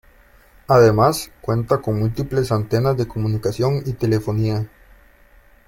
Además 0.67 1.29
cuenta 1.41 1.77
con 1.79 1.99
múltiples 1.99 2.51
antenas 2.51 2.97
de 2.97 3.07
comunicación 3.07 3.83
y 3.85 3.93
telefonía. 3.93 4.67